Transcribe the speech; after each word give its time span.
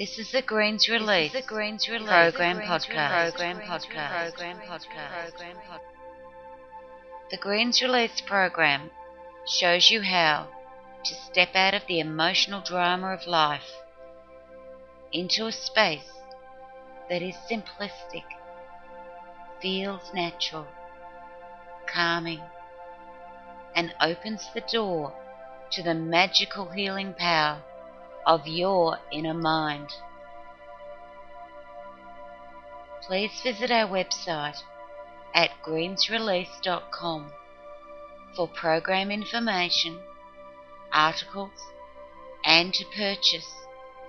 This 0.00 0.18
is 0.18 0.30
the 0.32 0.40
Greens 0.40 0.88
Release. 0.88 1.32
the 1.32 1.42
Greens 1.42 1.86
Release 1.86 2.08
Program 2.08 2.56
podcast. 2.60 3.36
Program 3.36 3.60
podcast. 3.60 4.30
Program 4.30 4.58
podcast. 4.66 5.32
The 7.30 7.36
Greens 7.36 7.82
Release 7.82 8.22
program 8.22 8.90
shows 9.46 9.90
you 9.90 10.00
how 10.00 10.48
to 11.04 11.14
step 11.14 11.54
out 11.54 11.74
of 11.74 11.82
the 11.86 12.00
emotional 12.00 12.62
drama 12.62 13.08
of 13.08 13.26
life 13.26 13.70
into 15.12 15.44
a 15.44 15.52
space 15.52 16.10
that 17.10 17.20
is 17.20 17.36
simplistic, 17.36 18.24
feels 19.60 20.14
natural, 20.14 20.66
calming, 21.86 22.40
and 23.74 23.94
opens 24.00 24.48
the 24.54 24.62
door 24.62 25.12
to 25.72 25.82
the 25.82 25.92
magical 25.92 26.70
healing 26.70 27.12
power 27.12 27.62
of 28.26 28.46
your 28.46 28.98
inner 29.12 29.34
mind. 29.34 29.88
Please 33.02 33.32
visit 33.42 33.70
our 33.70 33.88
website 33.88 34.58
at 35.34 35.50
greensrelease.com 35.64 37.32
for 38.36 38.48
program 38.48 39.10
information, 39.10 39.98
articles, 40.92 41.50
and 42.44 42.72
to 42.74 42.84
purchase 42.96 43.50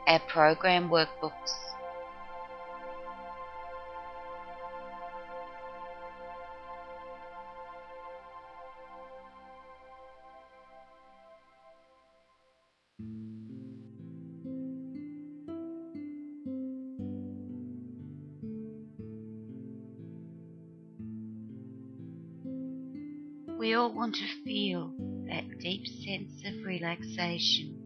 our 0.07 0.19
program 0.19 0.89
workbooks. 0.89 1.70
We 23.71 23.75
all 23.75 23.93
want 23.93 24.15
to 24.15 24.43
feel 24.43 24.91
that 25.29 25.59
deep 25.59 25.87
sense 25.87 26.43
of 26.45 26.65
relaxation, 26.65 27.77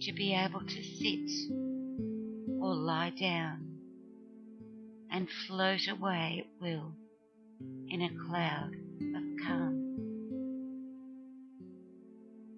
to 0.00 0.12
be 0.14 0.32
able 0.32 0.60
to 0.60 0.82
sit 0.82 1.30
or 2.58 2.74
lie 2.74 3.10
down 3.10 3.76
and 5.10 5.28
float 5.46 5.86
away 5.86 6.46
at 6.46 6.62
will 6.62 6.94
in 7.88 8.00
a 8.00 8.26
cloud 8.26 8.72
of 9.14 9.22
calm. 9.46 9.96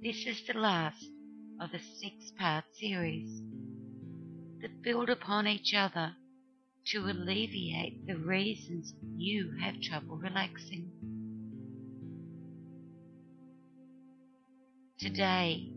This 0.01 0.27
is 0.27 0.47
the 0.47 0.57
last 0.57 1.05
of 1.61 1.71
a 1.75 1.81
six 1.81 2.31
part 2.39 2.67
series 2.79 3.43
that 4.63 4.81
build 4.81 5.11
upon 5.11 5.49
each 5.49 5.75
other 5.75 6.15
to 6.93 7.01
alleviate 7.11 8.07
the 8.07 8.17
reasons 8.17 8.95
you 9.17 9.57
have 9.61 9.81
trouble 9.81 10.19
relaxing. 10.19 11.04
Today, 15.05 15.69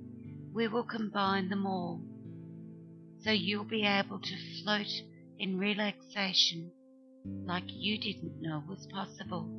we 0.53 0.69
will 0.69 0.85
combine 0.85 1.49
them 1.49 1.67
all 1.67 2.01
so 3.19 3.29
you'll 3.31 3.65
be 3.65 3.83
able 3.83 4.19
to 4.19 4.63
float 4.63 4.87
in 5.37 5.59
relaxation 5.59 6.71
like 7.45 7.65
you 7.67 7.97
didn't 7.97 8.41
know 8.41 8.63
was 8.69 8.87
possible. 8.87 9.49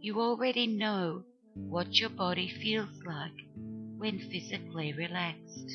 You 0.00 0.20
already 0.20 0.68
know 0.68 1.24
what 1.54 1.98
your 1.98 2.10
body 2.10 2.48
feels 2.62 3.02
like 3.04 3.34
when 3.96 4.20
physically 4.30 4.92
relaxed. 4.92 5.72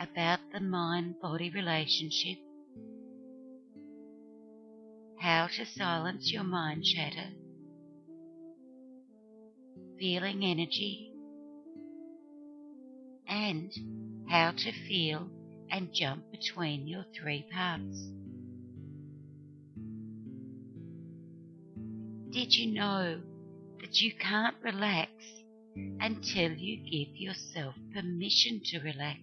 About 0.00 0.40
the 0.52 0.58
mind 0.58 1.20
body 1.22 1.48
relationship, 1.48 2.38
how 5.20 5.46
to 5.46 5.64
silence 5.64 6.32
your 6.32 6.42
mind 6.42 6.82
chatter 6.82 7.30
feeling 9.98 10.44
energy, 10.44 11.10
and 13.28 13.72
how 14.28 14.52
to 14.52 14.72
feel 14.86 15.28
and 15.70 15.90
jump 15.92 16.24
between 16.30 16.86
your 16.86 17.04
three 17.20 17.46
parts. 17.52 18.08
Did 22.30 22.54
you 22.54 22.72
know 22.72 23.20
that 23.80 24.00
you 24.00 24.12
can't 24.12 24.54
relax 24.62 25.10
until 26.00 26.52
you 26.52 26.76
give 26.76 27.16
yourself 27.16 27.74
permission 27.94 28.60
to 28.66 28.78
relax? 28.80 29.20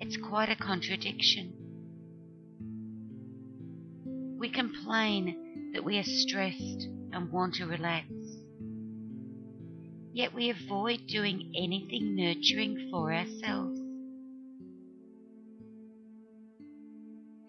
It's 0.00 0.16
quite 0.16 0.50
a 0.50 0.56
contradiction. 0.56 1.54
We 4.42 4.48
complain 4.48 5.70
that 5.72 5.84
we 5.84 5.98
are 5.98 6.02
stressed 6.02 6.88
and 7.12 7.30
want 7.30 7.54
to 7.54 7.66
relax. 7.66 8.08
Yet 10.12 10.34
we 10.34 10.50
avoid 10.50 11.06
doing 11.06 11.52
anything 11.56 12.16
nurturing 12.16 12.88
for 12.90 13.12
ourselves. 13.14 13.78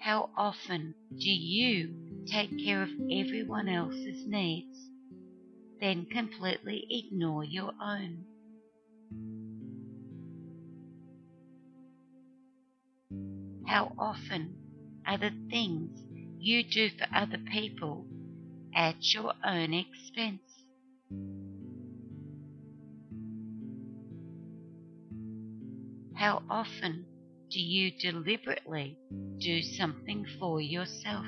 How 0.01 0.29
often 0.37 0.93
do 1.09 1.31
you 1.31 1.95
take 2.27 2.63
care 2.63 2.83
of 2.83 2.91
everyone 3.11 3.69
else's 3.69 4.27
needs, 4.27 4.77
then 5.81 6.05
completely 6.05 6.85
ignore 6.91 7.43
your 7.43 7.71
own? 7.81 8.23
How 13.65 13.93
often 13.97 14.53
are 15.07 15.17
the 15.17 15.31
things 15.49 15.99
you 16.43 16.61
do 16.61 16.89
for 16.89 17.07
other 17.15 17.37
people 17.37 18.05
at 18.75 19.13
your 19.13 19.31
own 19.45 19.73
expense. 19.73 20.41
How 26.15 26.43
often 26.49 27.05
do 27.49 27.61
you 27.61 27.91
deliberately 27.97 28.97
do 29.39 29.61
something 29.61 30.25
for 30.37 30.59
yourself? 30.59 31.25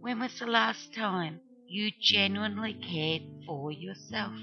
When 0.00 0.20
was 0.20 0.38
the 0.38 0.46
last 0.46 0.94
time 0.94 1.40
you 1.66 1.90
genuinely 2.00 2.74
cared 2.74 3.22
for 3.46 3.72
yourself? 3.72 4.34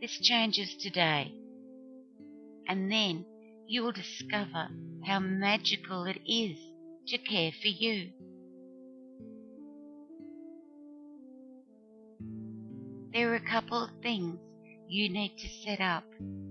This 0.00 0.18
changes 0.18 0.74
today, 0.76 1.32
and 2.68 2.90
then 2.90 3.24
you 3.66 3.82
will 3.82 3.92
discover 3.92 4.68
how 5.04 5.18
magical 5.18 6.04
it 6.04 6.20
is 6.26 6.58
to 7.08 7.18
care 7.18 7.52
for 7.52 7.68
you. 7.68 8.10
There 13.12 13.32
are 13.32 13.36
a 13.36 13.50
couple 13.50 13.84
of 13.84 13.90
things 14.02 14.38
you 14.88 15.08
need 15.08 15.36
to 15.38 15.48
set 15.64 15.80
up 15.80 16.04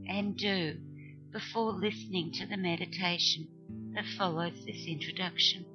and 0.07 0.35
do 0.37 0.77
before 1.31 1.71
listening 1.71 2.31
to 2.33 2.45
the 2.45 2.57
meditation 2.57 3.47
that 3.93 4.05
follows 4.17 4.53
this 4.65 4.85
introduction. 4.87 5.65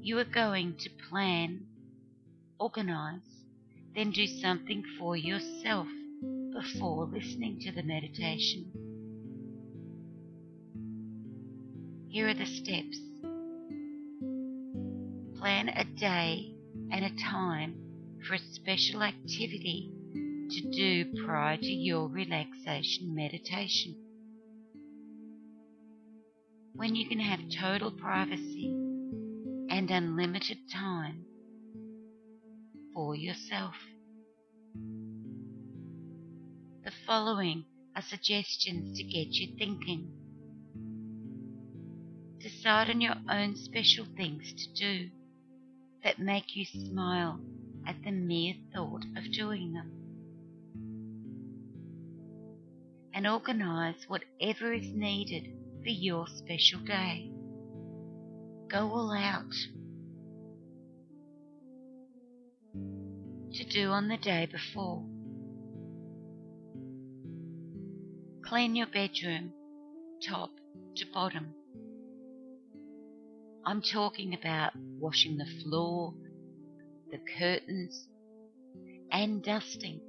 You 0.00 0.18
are 0.18 0.24
going 0.24 0.76
to 0.78 0.90
plan, 1.08 1.66
organize, 2.58 3.44
then 3.94 4.10
do 4.10 4.26
something 4.26 4.82
for 4.98 5.16
yourself 5.16 5.86
before 6.52 7.06
listening 7.06 7.58
to 7.60 7.72
the 7.72 7.82
meditation. 7.82 8.70
Here 12.08 12.28
are 12.28 12.34
the 12.34 12.46
steps. 12.46 12.98
Plan 15.38 15.70
a 15.70 15.84
day 15.98 16.54
and 16.90 17.04
a 17.04 17.22
time 17.22 17.74
for 18.26 18.34
a 18.34 18.38
special 18.38 19.02
activity 19.02 19.90
to 20.50 20.70
do 20.70 21.24
prior 21.24 21.56
to 21.56 21.72
your 21.72 22.08
relaxation 22.08 23.14
meditation. 23.14 23.96
When 26.74 26.94
you 26.94 27.08
can 27.08 27.20
have 27.20 27.40
total 27.58 27.90
privacy 27.90 28.74
and 29.70 29.90
unlimited 29.90 30.58
time 30.70 31.24
for 32.92 33.16
yourself. 33.16 33.74
The 36.84 36.90
following 37.06 37.64
are 37.94 38.02
suggestions 38.02 38.98
to 38.98 39.04
get 39.04 39.28
you 39.34 39.56
thinking. 39.56 40.10
Decide 42.40 42.90
on 42.90 43.00
your 43.00 43.14
own 43.30 43.54
special 43.54 44.04
things 44.16 44.52
to 44.52 44.72
do 44.74 45.10
that 46.02 46.18
make 46.18 46.56
you 46.56 46.64
smile 46.64 47.38
at 47.86 48.02
the 48.02 48.10
mere 48.10 48.54
thought 48.74 49.04
of 49.16 49.32
doing 49.32 49.74
them. 49.74 49.92
And 53.14 53.28
organize 53.28 54.08
whatever 54.08 54.72
is 54.72 54.92
needed 54.92 55.54
for 55.84 55.90
your 55.90 56.26
special 56.26 56.80
day. 56.80 57.30
Go 58.68 58.90
all 58.90 59.12
out. 59.12 59.52
To 63.52 63.64
do 63.68 63.90
on 63.90 64.08
the 64.08 64.16
day 64.16 64.48
before. 64.50 65.11
Clean 68.52 68.76
your 68.76 68.86
bedroom, 68.86 69.50
top 70.28 70.50
to 70.96 71.06
bottom. 71.14 71.54
I'm 73.64 73.80
talking 73.80 74.34
about 74.34 74.72
washing 74.76 75.38
the 75.38 75.46
floor, 75.62 76.12
the 77.10 77.18
curtains, 77.38 78.08
and 79.10 79.42
dusting 79.42 80.02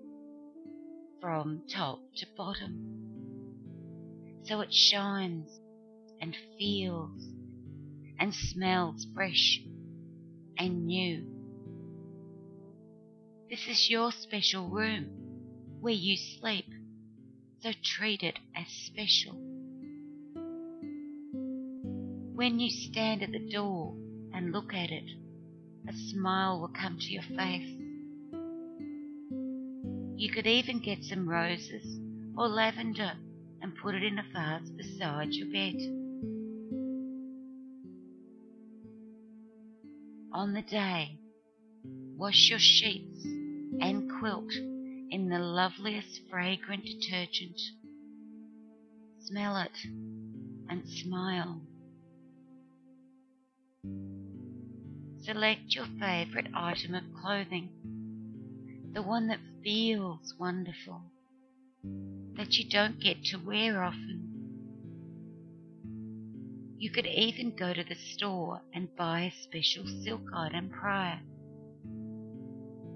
from 1.22 1.62
top 1.74 2.02
to 2.18 2.26
bottom. 2.36 2.82
So 4.44 4.60
it 4.60 4.74
shines 4.74 5.62
and 6.20 6.36
feels 6.60 7.26
and 8.20 8.36
smells 8.36 9.08
fresh 9.16 9.62
and 10.58 10.86
new. 10.86 11.26
This 13.50 13.70
is 13.70 13.90
your 13.90 14.12
special 14.12 14.68
room 14.68 15.12
where 15.80 15.94
you 15.94 16.18
sleep, 16.18 16.63
so 17.64 17.72
treat 17.82 18.22
it 18.24 18.38
as 18.58 18.68
special. 18.68 19.32
When 22.36 22.60
you 22.60 22.70
stand 22.70 23.24
at 23.24 23.32
the 23.32 23.50
door 23.50 23.96
and 24.34 24.52
look 24.52 24.74
at 24.74 24.90
it, 24.90 25.10
a 25.88 25.94
smile 25.94 26.60
will 26.60 26.68
come 26.68 26.98
to 27.00 27.08
your 27.08 27.24
face. 27.24 27.80
You 30.18 30.30
could 30.30 30.46
even 30.46 30.80
get 30.80 31.06
some 31.06 31.30
roses 31.30 31.86
or 32.38 32.50
lavender 32.50 33.14
and 33.62 33.74
put 33.82 33.96
it 33.96 34.04
in 34.04 34.20
a 34.20 34.26
vase 34.34 34.70
beside 34.70 35.32
your 35.32 35.48
bed. 35.48 35.76
On 40.34 40.54
the 40.54 40.64
day, 40.64 41.18
wash 42.18 42.50
your 42.50 42.60
sheets 42.60 43.24
and 43.24 44.12
quilt 44.20 44.52
in 45.14 45.30
the 45.30 45.38
loveliest 45.38 46.22
fragrant 46.28 46.84
detergent. 46.84 47.62
Smell 49.20 49.58
it 49.58 49.78
and 50.68 50.90
smile. 50.90 51.62
Select 55.20 55.76
your 55.76 55.86
favorite 56.00 56.48
item 56.56 56.96
of 56.96 57.04
clothing, 57.22 57.70
the 58.92 59.04
one 59.04 59.28
that 59.28 59.40
feels 59.64 60.34
wonderful, 60.40 61.04
that 62.36 62.58
you 62.58 62.68
don't 62.68 63.00
get 63.00 63.24
to 63.26 63.38
wear 63.38 63.84
often. 63.84 64.32
You 66.80 66.90
could 66.90 67.06
even 67.06 67.56
go 67.56 67.72
to 67.72 67.84
the 67.84 67.94
store 67.94 68.64
and 68.74 68.96
buy 68.96 69.32
a 69.32 69.44
special 69.44 69.86
silk 70.04 70.24
item 70.36 70.72
prior. 70.72 71.20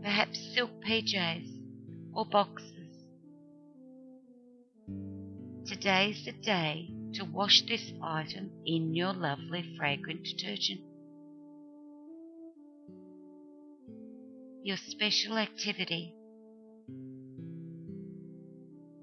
Perhaps 0.01 0.39
silk 0.55 0.71
PJs 0.83 1.56
or 2.17 2.25
boxes. 2.25 2.73
Today's 5.67 6.25
the 6.25 6.31
day 6.31 6.89
to 7.13 7.23
wash 7.25 7.61
this 7.67 7.93
item 8.01 8.49
in 8.65 8.95
your 8.95 9.13
lovely 9.13 9.75
fragrant 9.77 10.23
detergent. 10.23 10.81
Your 14.63 14.77
special 14.77 15.37
activity. 15.37 16.15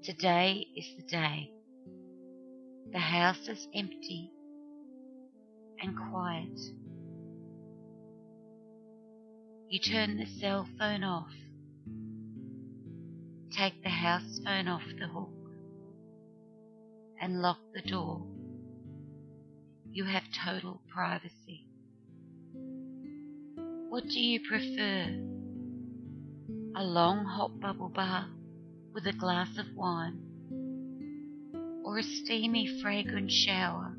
Today 0.03 0.67
is 0.75 0.85
the 0.97 1.07
day. 1.09 1.51
The 2.91 2.99
house 2.99 3.47
is 3.47 3.65
empty 3.73 4.29
and 5.81 5.95
quiet. 6.11 6.59
You 9.69 9.79
turn 9.79 10.17
the 10.17 10.25
cell 10.25 10.67
phone 10.77 11.05
off. 11.05 11.31
Take 13.55 13.81
the 13.83 13.89
house 13.89 14.41
phone 14.43 14.67
off 14.67 14.83
the 14.99 15.07
hook 15.07 15.29
and 17.21 17.41
lock 17.41 17.59
the 17.73 17.89
door. 17.89 18.27
You 19.89 20.03
have 20.03 20.23
total 20.45 20.81
privacy. 20.93 21.65
What 23.87 24.03
do 24.09 24.19
you 24.19 24.41
prefer? 24.41 25.05
A 26.75 26.83
long 26.83 27.23
hot 27.23 27.61
bubble 27.61 27.87
bath 27.87 28.27
with 28.93 29.07
a 29.07 29.13
glass 29.13 29.57
of 29.57 29.67
wine, 29.73 30.19
or 31.85 31.97
a 31.97 32.03
steamy 32.03 32.81
fragrant 32.81 33.31
shower, 33.31 33.95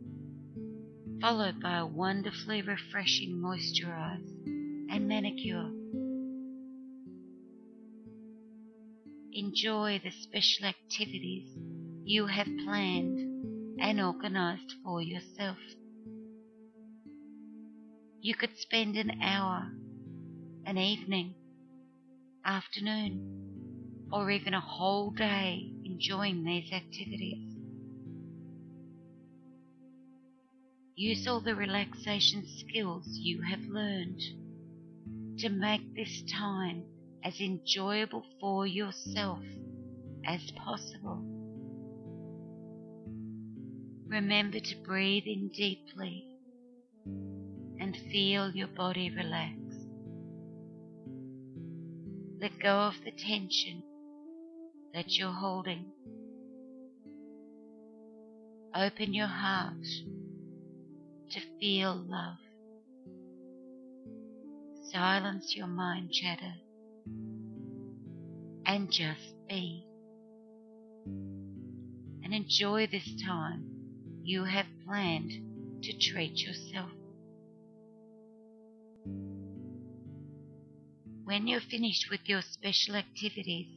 followed 1.23 1.63
by 1.63 1.79
a 1.79 1.87
wonderfully 1.87 2.61
refreshing 2.61 3.41
moisturize 3.41 4.29
and 4.91 5.09
manicure. 5.09 5.71
Enjoy 9.39 10.01
the 10.03 10.13
special 10.13 10.65
activities 10.65 11.47
you 12.07 12.25
have 12.25 12.47
planned 12.65 13.79
and 13.79 14.01
organized 14.01 14.73
for 14.83 15.03
yourself. 15.03 15.59
You 18.23 18.35
could 18.35 18.57
spend 18.57 18.97
an 18.97 19.21
hour, 19.21 19.71
an 20.65 20.79
evening, 20.79 21.35
afternoon, 22.47 24.09
or 24.11 24.31
even 24.31 24.55
a 24.55 24.61
whole 24.61 25.11
day 25.11 25.71
enjoying 25.85 26.43
these 26.43 26.73
activities. 26.73 27.59
Use 30.95 31.27
all 31.27 31.43
the 31.43 31.55
relaxation 31.55 32.43
skills 32.47 33.05
you 33.07 33.43
have 33.43 33.61
learned 33.69 34.23
to 35.41 35.51
make 35.51 35.95
this 35.95 36.23
time 36.23 36.85
as 37.25 37.41
enjoyable 37.41 38.25
for 38.41 38.67
yourself 38.67 39.43
as 40.27 40.51
possible. 40.53 41.23
Remember 44.07 44.61
to 44.61 44.77
breathe 44.85 45.25
in 45.27 45.49
deeply 45.49 46.27
and 47.81 47.97
feel 48.11 48.51
your 48.51 48.69
body 48.69 49.11
relax. 49.11 49.55
Let 52.41 52.59
go 52.61 52.69
of 52.69 52.95
the 53.05 53.13
tension 53.13 53.83
that 54.95 55.19
you're 55.19 55.33
holding. 55.33 55.87
Open 58.75 59.15
your 59.15 59.27
heart 59.27 59.85
to 61.31 61.41
feel 61.59 61.95
love. 61.95 62.37
Silence 64.93 65.57
your 65.57 65.67
mind 65.67 66.13
chatter 66.13 66.55
and 68.67 68.91
just 68.91 69.35
be. 69.49 69.87
And 72.25 72.35
enjoy 72.35 72.89
this 72.89 73.09
time 73.25 73.65
you 74.25 74.45
have 74.45 74.67
planned 74.85 75.33
to 75.83 75.99
treat 75.99 76.37
yourself. 76.39 76.91
When 81.25 81.47
you're 81.47 81.61
finished 81.61 82.11
with 82.11 82.21
your 82.25 82.43
special 82.43 82.97
activities, 82.97 83.69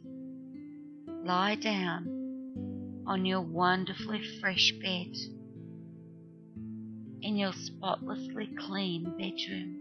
lie 1.07 1.55
down 1.55 3.03
on 3.05 3.25
your 3.25 3.41
wonderfully 3.41 4.21
fresh 4.39 4.71
bed 4.81 5.15
in 7.21 7.35
your 7.35 7.53
spotlessly 7.53 8.49
clean 8.57 9.03
bedroom 9.17 9.78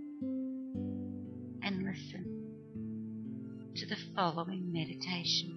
the 3.89 3.97
following 4.15 4.71
meditation. 4.71 5.49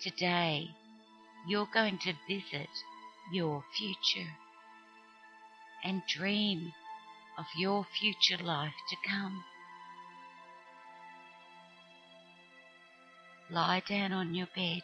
Today, 0.00 0.68
you're 1.48 1.66
going 1.74 1.98
to 1.98 2.12
visit 2.28 2.68
your 3.32 3.64
future 3.76 4.30
and 5.82 6.02
dream 6.06 6.72
of 7.36 7.46
your 7.58 7.84
future 7.98 8.40
life 8.44 8.72
to 8.90 8.96
come. 9.08 9.42
Lie 13.52 13.82
down 13.86 14.14
on 14.14 14.34
your 14.34 14.46
bed, 14.56 14.80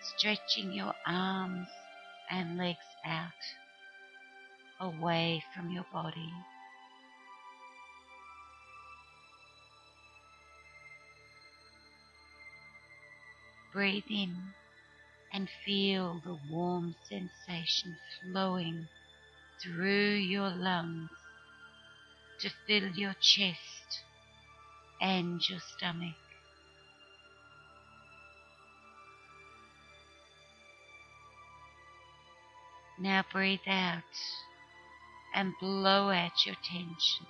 stretching 0.00 0.72
your 0.72 0.94
arms 1.06 1.68
and 2.30 2.56
legs 2.56 2.78
out 3.04 3.30
away 4.80 5.44
from 5.54 5.70
your 5.70 5.84
body. 5.92 6.32
Breathe 13.74 14.04
in 14.08 14.34
and 15.34 15.50
feel 15.66 16.22
the 16.24 16.38
warm 16.50 16.94
sensation 17.06 17.98
flowing 18.22 18.88
through 19.62 20.14
your 20.14 20.48
lungs 20.48 21.10
to 22.40 22.48
fill 22.66 22.88
your 22.92 23.14
chest 23.20 23.77
and 25.00 25.40
your 25.48 25.60
stomach. 25.76 26.14
Now 33.00 33.24
breathe 33.32 33.60
out 33.68 34.02
and 35.34 35.52
blow 35.60 36.10
out 36.10 36.44
your 36.44 36.56
tension. 36.56 37.26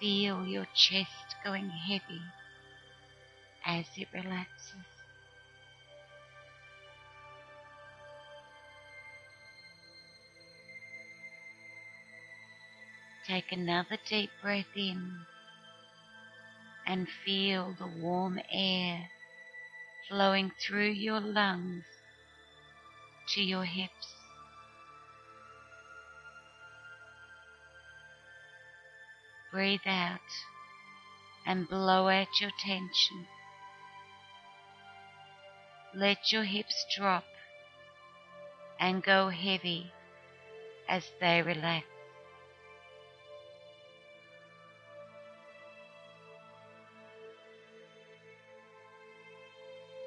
Feel 0.00 0.46
your 0.46 0.66
chest 0.74 1.34
going 1.44 1.70
heavy 1.70 2.20
as 3.66 3.86
it 3.96 4.08
relaxes. 4.14 4.95
Take 13.26 13.50
another 13.50 13.98
deep 14.08 14.30
breath 14.40 14.76
in 14.76 15.18
and 16.86 17.08
feel 17.24 17.74
the 17.76 17.88
warm 17.88 18.38
air 18.52 19.08
flowing 20.08 20.52
through 20.60 20.90
your 20.90 21.18
lungs 21.18 21.84
to 23.34 23.42
your 23.42 23.64
hips. 23.64 24.14
Breathe 29.52 29.80
out 29.86 30.20
and 31.44 31.68
blow 31.68 32.08
out 32.08 32.40
your 32.40 32.52
tension. 32.64 33.26
Let 35.92 36.30
your 36.30 36.44
hips 36.44 36.86
drop 36.96 37.24
and 38.78 39.02
go 39.02 39.30
heavy 39.30 39.90
as 40.88 41.10
they 41.20 41.42
relax. 41.42 41.86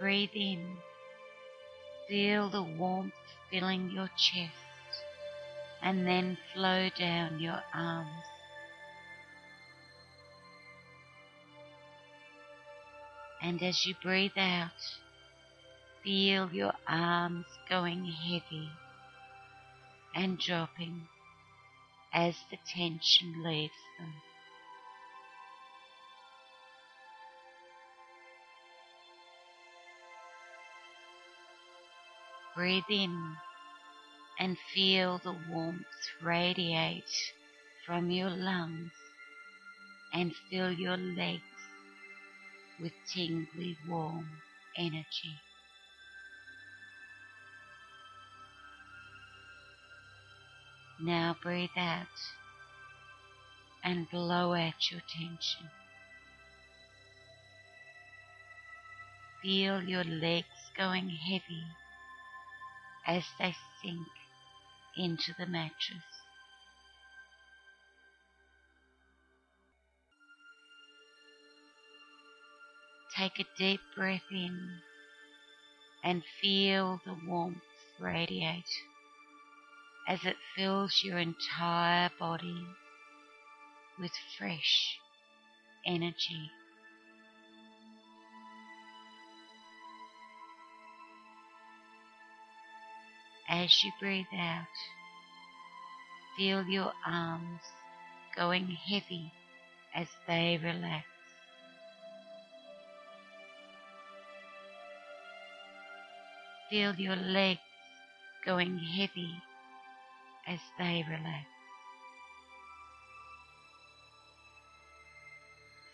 Breathe 0.09 0.33
in. 0.33 0.77
Feel 2.07 2.49
the 2.49 2.63
warmth 2.63 3.13
filling 3.51 3.91
your 3.91 4.09
chest 4.17 5.03
and 5.83 6.07
then 6.07 6.35
flow 6.51 6.89
down 6.97 7.39
your 7.39 7.61
arms. 7.75 8.25
And 13.43 13.61
as 13.61 13.85
you 13.85 13.93
breathe 14.01 14.35
out, 14.35 14.71
feel 16.03 16.49
your 16.51 16.73
arms 16.87 17.45
going 17.69 18.05
heavy 18.05 18.69
and 20.15 20.39
dropping 20.39 21.03
as 22.11 22.33
the 22.49 22.57
tension 22.67 23.43
leaves 23.43 23.73
them. 23.99 24.13
Breathe 32.59 32.83
in 32.89 33.37
and 34.37 34.57
feel 34.73 35.21
the 35.23 35.33
warmth 35.49 35.85
radiate 36.21 37.05
from 37.85 38.11
your 38.11 38.31
lungs 38.31 38.91
and 40.13 40.35
fill 40.51 40.73
your 40.73 40.97
legs 40.97 41.41
with 42.81 42.91
tingly 43.15 43.77
warm 43.87 44.27
energy. 44.77 45.39
Now 51.01 51.37
breathe 51.41 51.69
out 51.77 52.07
and 53.85 54.09
blow 54.09 54.51
out 54.51 54.91
your 54.91 55.01
tension. 55.07 55.69
Feel 59.41 59.81
your 59.81 60.03
legs 60.03 60.71
going 60.75 61.07
heavy 61.07 61.63
as 63.09 63.23
they 63.39 63.55
sink 63.81 64.07
into 64.95 65.33
the 65.39 65.47
mattress. 65.47 66.05
Take 73.17 73.39
a 73.39 73.45
deep 73.57 73.79
breath 73.97 74.21
in 74.31 74.77
and 76.03 76.21
feel 76.39 77.01
the 77.03 77.15
warmth 77.27 77.57
radiate 77.99 78.63
as 80.07 80.23
it 80.23 80.37
fills 80.55 81.01
your 81.03 81.17
entire 81.17 82.11
body 82.19 82.63
with 83.99 84.11
fresh 84.37 84.99
energy. 85.85 86.51
As 93.49 93.83
you 93.83 93.91
breathe 93.99 94.27
out, 94.37 94.67
feel 96.37 96.63
your 96.65 96.93
arms 97.03 97.61
going 98.35 98.67
heavy 98.67 99.31
as 99.95 100.07
they 100.27 100.59
relax. 100.63 101.05
Feel 106.69 106.93
your 106.93 107.15
legs 107.15 107.59
going 108.45 108.77
heavy 108.77 109.41
as 110.47 110.59
they 110.77 111.03
relax. 111.09 111.47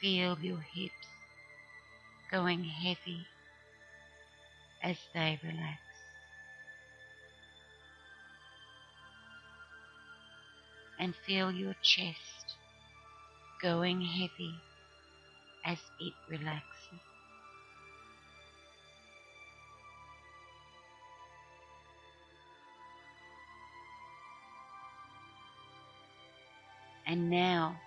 Feel 0.01 0.37
your 0.41 0.59
hips 0.59 0.93
going 2.29 2.65
heavy 2.65 3.25
as 4.83 4.97
they 5.13 5.39
relax. 5.41 5.84
And 10.99 11.13
feel 11.25 11.51
your 11.51 11.75
chest 11.81 12.55
going 13.61 14.01
heavy 14.01 14.55
as 15.65 15.77
it 15.99 16.13
relaxes. 16.29 16.99
And 27.07 27.29
now 27.29 27.79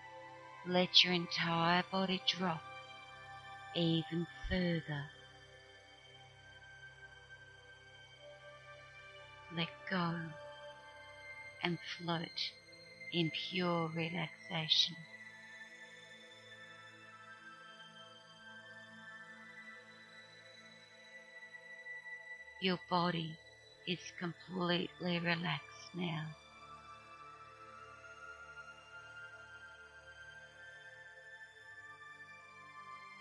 let 0.67 1.05
your 1.05 1.13
entire 1.13 1.83
body 1.91 2.21
drop 2.27 2.61
even 3.75 4.27
further. 4.49 5.05
Let 9.57 9.69
go 9.91 10.15
and 11.65 11.79
float 11.99 12.29
in 13.13 13.31
pure 13.51 13.91
relaxation. 13.95 14.97
Your 22.61 22.79
body 22.91 23.37
is 23.87 23.99
completely 24.19 25.19
relaxed 25.21 25.95
now. 25.95 26.27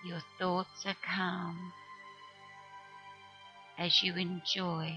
Your 0.06 0.22
thoughts 0.40 0.86
are 0.86 0.96
calm 1.06 1.74
as 3.78 4.02
you 4.02 4.14
enjoy 4.16 4.92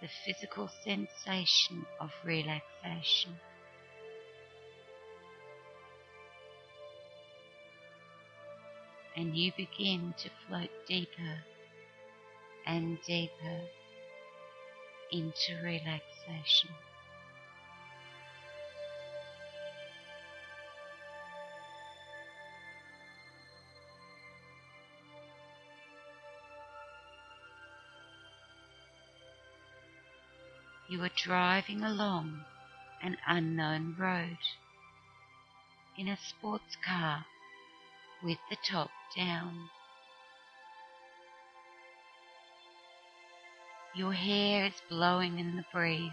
the 0.00 0.08
physical 0.24 0.70
sensation 0.84 1.84
of 2.00 2.10
relaxation. 2.24 3.38
And 9.16 9.36
you 9.36 9.50
begin 9.56 10.14
to 10.18 10.28
float 10.46 10.70
deeper 10.86 11.42
and 12.66 12.98
deeper 13.06 13.60
into 15.10 15.54
relaxation. 15.64 16.70
You 30.88 31.02
are 31.02 31.10
driving 31.16 31.82
along 31.82 32.44
an 33.02 33.16
unknown 33.26 33.96
road 33.98 34.38
in 35.98 36.08
a 36.08 36.16
sports 36.16 36.76
car 36.84 37.24
with 38.26 38.38
the 38.50 38.56
top 38.68 38.90
down. 39.16 39.54
Your 43.94 44.12
hair 44.12 44.66
is 44.66 44.72
blowing 44.90 45.38
in 45.38 45.54
the 45.56 45.64
breeze, 45.72 46.10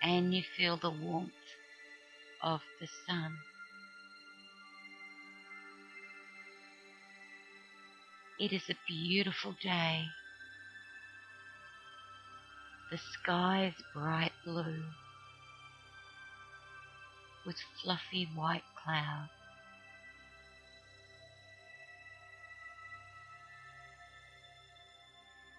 and 0.00 0.32
you 0.32 0.44
feel 0.56 0.76
the 0.76 0.90
warmth 0.90 1.32
of 2.40 2.60
the 2.80 2.86
sun. 3.08 3.32
It 8.38 8.52
is 8.52 8.62
a 8.70 8.76
beautiful 8.86 9.56
day. 9.60 10.04
The 12.92 12.98
sky 12.98 13.74
is 13.76 13.84
bright 13.92 14.32
blue 14.44 14.84
with 17.44 17.56
fluffy 17.82 18.28
white 18.34 18.62
clouds. 18.84 19.30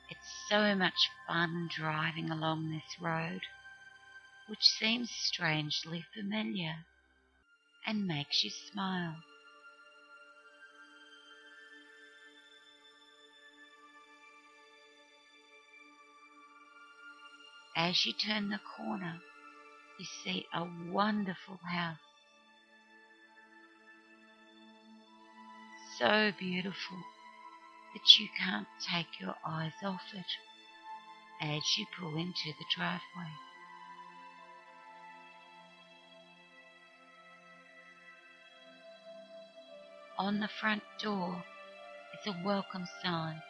It's 0.09 0.49
so 0.49 0.75
much 0.75 1.09
fun 1.27 1.69
driving 1.75 2.29
along 2.29 2.69
this 2.69 3.01
road, 3.01 3.41
which 4.47 4.63
seems 4.63 5.09
strangely 5.11 6.05
familiar 6.13 6.85
and 7.85 8.07
makes 8.07 8.43
you 8.43 8.49
smile. 8.49 9.15
As 17.75 18.05
you 18.05 18.13
turn 18.13 18.49
the 18.49 18.59
corner, 18.77 19.19
you 20.03 20.09
see 20.25 20.45
a 20.53 20.67
wonderful 20.91 21.57
house. 21.63 21.95
So 25.97 26.31
beautiful 26.37 26.97
that 27.93 28.19
you 28.19 28.27
can't 28.37 28.67
take 28.85 29.21
your 29.21 29.35
eyes 29.47 29.71
off 29.81 30.01
it 30.13 30.25
as 31.41 31.61
you 31.77 31.85
pull 31.97 32.17
into 32.17 32.51
the 32.59 32.65
driveway. 32.75 33.31
On 40.19 40.41
the 40.41 40.49
front 40.59 40.83
door 41.01 41.45
is 42.13 42.33
a 42.33 42.45
welcome 42.45 42.87
sign. 43.01 43.41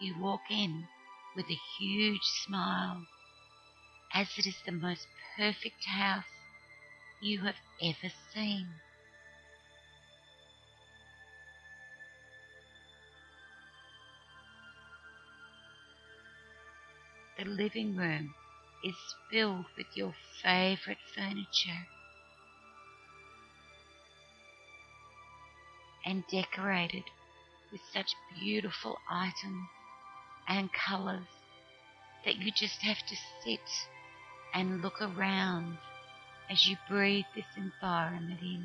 You 0.00 0.14
walk 0.20 0.42
in 0.50 0.84
with 1.36 1.46
a 1.46 1.58
huge 1.78 2.24
smile, 2.46 3.06
as 4.14 4.28
it 4.36 4.46
is 4.46 4.56
the 4.64 4.72
most 4.72 5.06
perfect 5.36 5.84
house 5.86 6.24
you 7.20 7.42
have 7.42 7.56
ever 7.82 8.12
seen. 8.34 8.68
The 17.38 17.44
living 17.44 17.94
room 17.96 18.34
is 18.84 18.96
filled 19.30 19.66
with 19.76 19.86
your 19.94 20.14
favorite 20.42 20.98
furniture 21.14 21.86
and 26.04 26.24
decorated 26.32 27.04
with 27.70 27.80
such 27.92 28.10
beautiful 28.40 28.96
items 29.10 29.68
and 30.48 30.70
colors 30.72 31.26
that 32.24 32.36
you 32.36 32.50
just 32.50 32.80
have 32.82 32.98
to 33.08 33.16
sit 33.44 33.60
and 34.54 34.82
look 34.82 35.00
around 35.00 35.76
as 36.50 36.66
you 36.66 36.76
breathe 36.88 37.24
this 37.34 37.44
environment 37.56 38.40
in. 38.40 38.64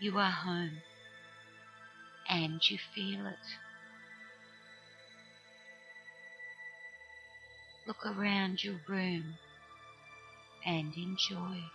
You 0.00 0.18
are 0.18 0.30
home 0.30 0.82
and 2.28 2.60
you 2.68 2.78
feel 2.94 3.26
it. 3.26 3.34
Look 7.86 8.06
around 8.06 8.62
your 8.62 8.76
room 8.88 9.34
and 10.66 10.96
enjoy. 10.96 11.70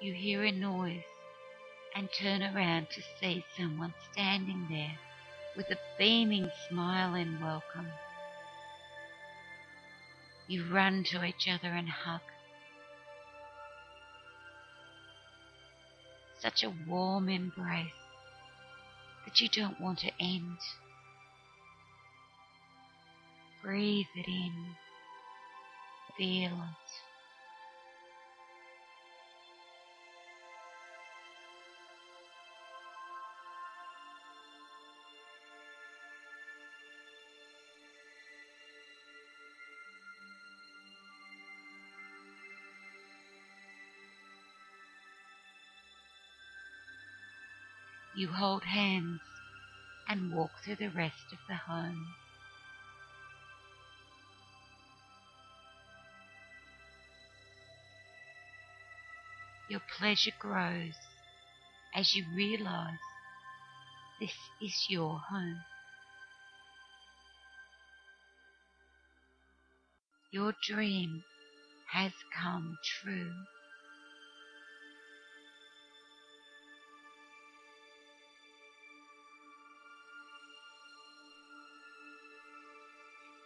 You 0.00 0.14
hear 0.14 0.42
a 0.44 0.50
noise 0.50 1.09
and 2.10 2.40
turn 2.40 2.56
around 2.56 2.88
to 2.90 3.02
see 3.20 3.44
someone 3.56 3.94
standing 4.12 4.66
there 4.70 4.98
with 5.56 5.70
a 5.70 5.76
beaming 5.98 6.50
smile 6.68 7.14
in 7.14 7.40
welcome. 7.40 7.88
You 10.48 10.64
run 10.72 11.04
to 11.10 11.24
each 11.24 11.48
other 11.48 11.68
and 11.68 11.88
hug. 11.88 12.20
Such 16.40 16.64
a 16.64 16.72
warm 16.88 17.28
embrace 17.28 17.86
that 19.26 19.40
you 19.40 19.48
don't 19.48 19.80
want 19.80 19.98
to 20.00 20.10
end. 20.18 20.58
Breathe 23.62 24.06
it 24.16 24.26
in. 24.26 24.52
Feel 26.16 26.52
it. 26.52 27.09
You 48.20 48.28
hold 48.28 48.64
hands 48.64 49.22
and 50.06 50.30
walk 50.30 50.50
through 50.62 50.76
the 50.76 50.90
rest 50.90 51.32
of 51.32 51.38
the 51.48 51.54
home. 51.54 52.04
Your 59.70 59.80
pleasure 59.98 60.32
grows 60.38 60.92
as 61.96 62.14
you 62.14 62.26
realize 62.36 62.98
this 64.20 64.34
is 64.60 64.74
your 64.90 65.18
home. 65.30 65.62
Your 70.30 70.52
dream 70.68 71.22
has 71.94 72.12
come 72.38 72.76
true. 73.02 73.32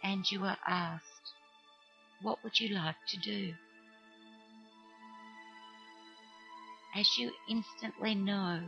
And 0.05 0.31
you 0.31 0.43
are 0.43 0.57
asked, 0.67 1.33
What 2.21 2.43
would 2.43 2.59
you 2.59 2.75
like 2.75 2.95
to 3.09 3.17
do? 3.17 3.53
As 6.95 7.17
you 7.17 7.31
instantly 7.49 8.13
know 8.13 8.61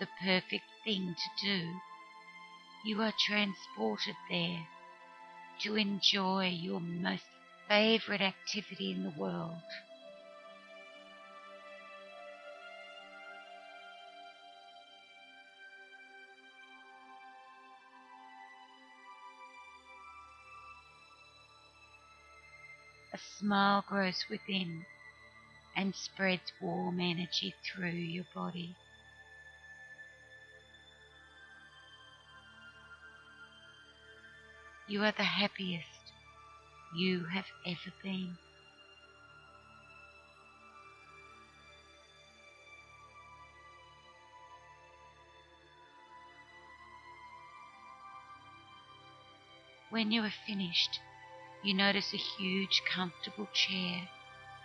the 0.00 0.08
perfect 0.20 0.64
thing 0.84 1.14
to 1.14 1.46
do, 1.46 1.80
you 2.84 3.00
are 3.00 3.14
transported 3.26 4.16
there 4.28 4.66
to 5.62 5.76
enjoy 5.76 6.48
your 6.48 6.80
most 6.80 7.22
favourite 7.68 8.20
activity 8.20 8.90
in 8.90 9.04
the 9.04 9.14
world. 9.16 9.62
smile 23.38 23.84
grows 23.88 24.24
within 24.30 24.84
and 25.76 25.94
spreads 25.94 26.52
warm 26.60 27.00
energy 27.00 27.54
through 27.64 27.90
your 27.90 28.24
body. 28.34 28.76
You 34.88 35.02
are 35.02 35.12
the 35.12 35.24
happiest 35.24 35.88
you 36.96 37.24
have 37.32 37.46
ever 37.66 37.92
been. 38.02 38.36
When 49.90 50.10
you 50.10 50.22
are 50.22 50.32
finished, 50.46 50.98
you 51.64 51.72
notice 51.72 52.12
a 52.12 52.18
huge, 52.18 52.82
comfortable 52.94 53.48
chair 53.54 54.08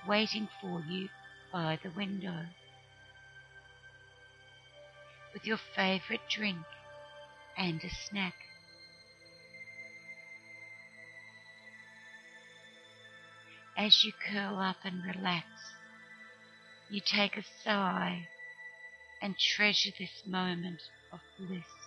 waiting 0.08 0.50
for 0.62 0.82
you 0.90 1.08
by 1.52 1.80
the 1.82 1.90
window 1.92 2.46
with 5.34 5.46
your 5.46 5.60
favorite 5.76 6.22
drink 6.30 6.58
and 7.58 7.82
a 7.84 7.90
snack. 7.90 8.34
As 13.78 14.04
you 14.04 14.12
curl 14.30 14.58
up 14.58 14.78
and 14.84 15.02
relax, 15.06 15.46
you 16.90 17.00
take 17.06 17.38
a 17.38 17.44
sigh 17.64 18.28
and 19.22 19.36
treasure 19.38 19.92
this 19.98 20.24
moment 20.26 20.82
of 21.14 21.20
bliss. 21.38 21.79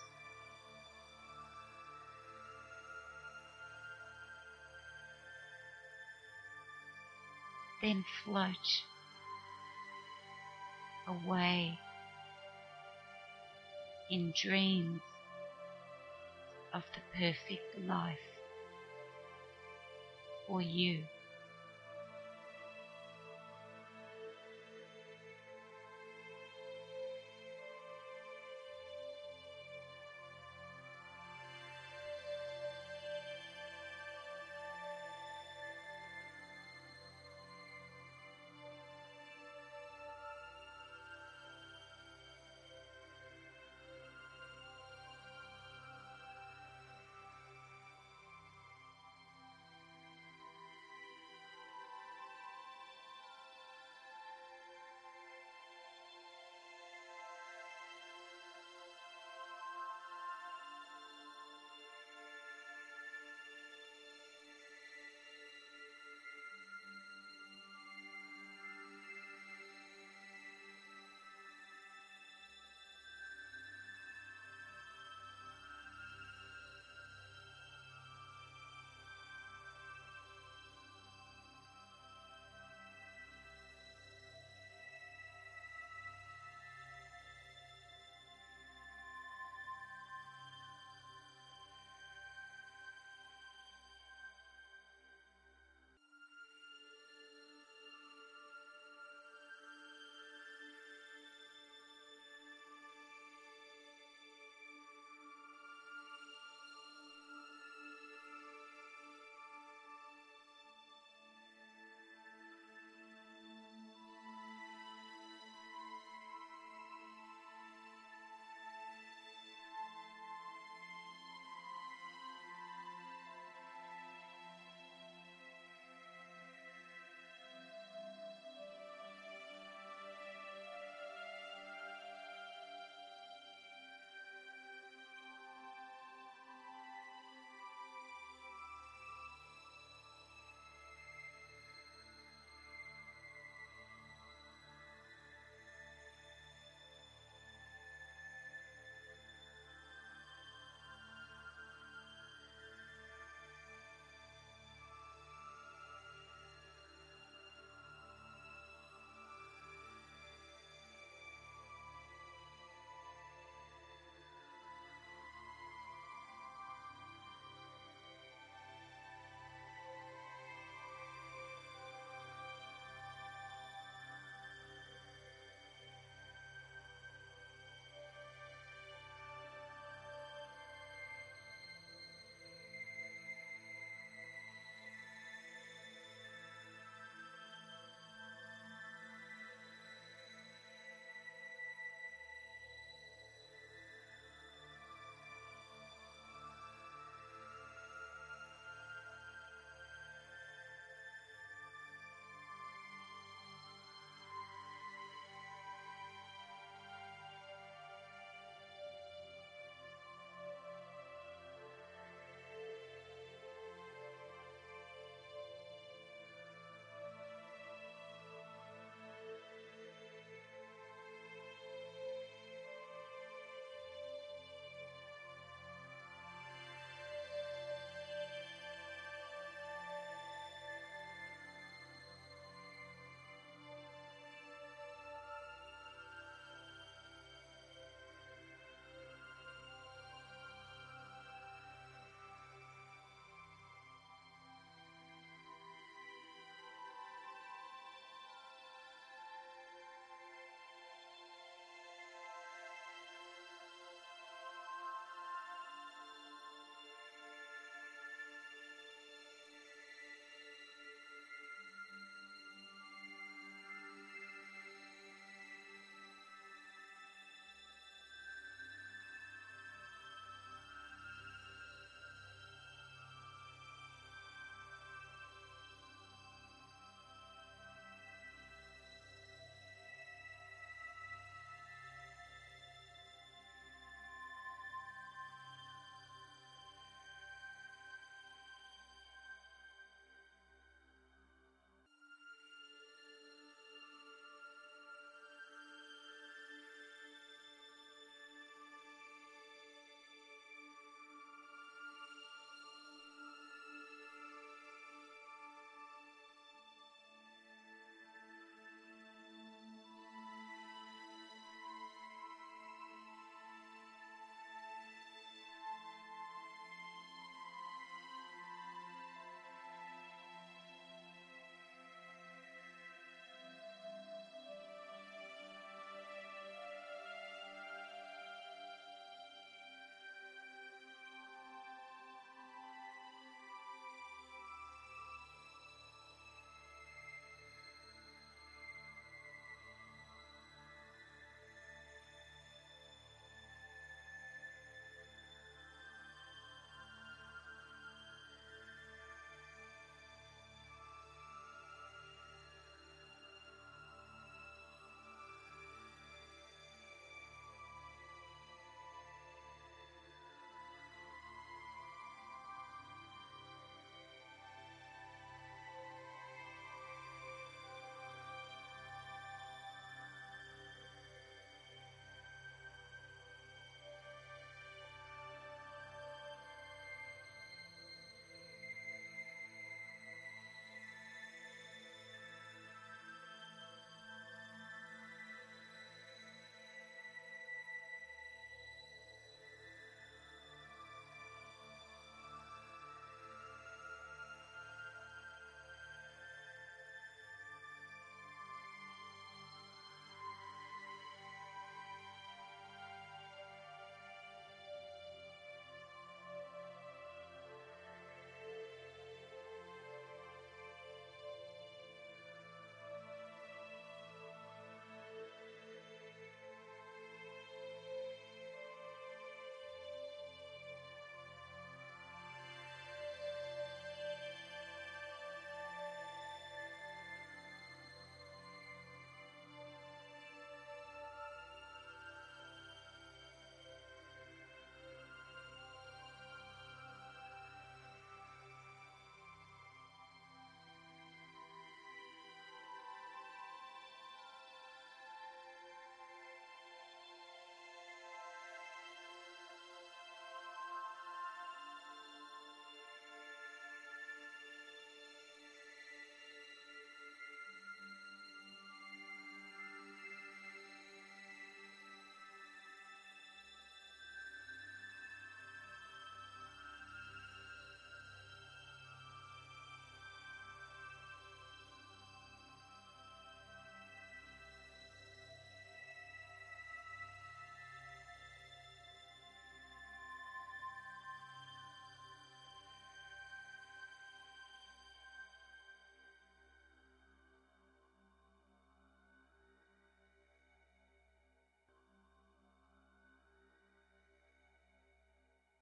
Then 7.83 8.05
float 8.23 8.47
away 11.05 11.77
in 14.09 14.33
dreams 14.41 15.01
of 16.73 16.83
the 16.95 17.01
perfect 17.19 17.85
life 17.85 18.17
for 20.47 20.61
you. 20.61 20.99